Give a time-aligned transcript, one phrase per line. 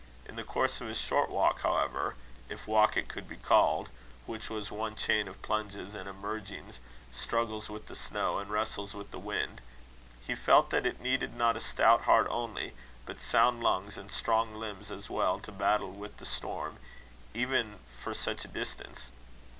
[0.25, 2.15] In the course of his short walk, however,
[2.49, 3.89] if walk it could be called,
[4.25, 6.79] which was one chain of plungings and emergings,
[7.11, 9.61] struggles with the snow, and wrestles with the wind,
[10.19, 12.73] he felt that it needed not a stout heart only,
[13.05, 16.77] but sound lungs and strong limbs as well, to battle with the storm,
[17.35, 19.11] even for such a distance.